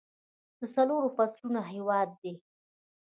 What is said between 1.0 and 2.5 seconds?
فصلونو هیواد دی.